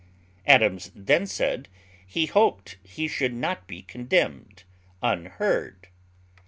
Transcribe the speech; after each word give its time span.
Adams 0.47 0.89
then 0.95 1.27
said, 1.27 1.67
"He 2.07 2.25
hoped 2.25 2.77
he 2.81 3.07
should 3.07 3.35
not 3.35 3.67
be 3.67 3.83
condemned 3.83 4.63
unheard." 5.03 5.89